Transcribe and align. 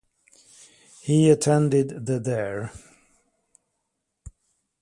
He 1.03 1.29
attended 1.29 2.07
the 2.07 2.17
there. 2.19 2.71